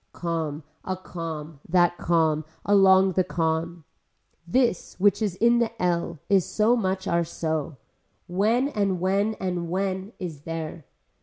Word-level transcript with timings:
Calm, 0.13 0.63
a 0.83 0.97
calm, 0.97 1.59
that 1.69 1.95
calm, 1.99 2.43
along 2.65 3.11
the 3.11 3.23
calm. 3.23 3.83
This 4.47 4.99
which 4.99 5.21
is 5.21 5.35
in 5.35 5.59
the 5.59 5.79
ell 5.79 6.17
is 6.27 6.43
so 6.43 6.75
much 6.75 7.07
are 7.07 7.23
so. 7.23 7.77
When 8.25 8.67
and 8.69 8.99
when 8.99 9.35
and 9.35 9.69
when 9.69 10.13
is 10.17 10.41
there. 10.41 10.87